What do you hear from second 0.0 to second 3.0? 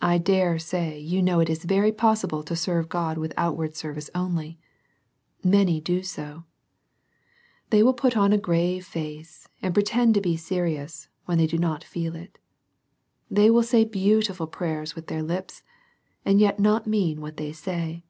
I dare say you know it is very possible to serve